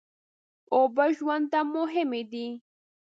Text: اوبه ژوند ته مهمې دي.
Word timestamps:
اوبه 0.75 1.05
ژوند 1.17 1.45
ته 1.51 1.59
مهمې 1.75 2.21
دي. 2.31 2.47